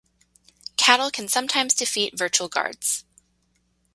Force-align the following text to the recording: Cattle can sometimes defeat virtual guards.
Cattle 0.77 1.11
can 1.11 1.27
sometimes 1.27 1.75
defeat 1.75 2.17
virtual 2.17 2.47
guards. 2.49 3.05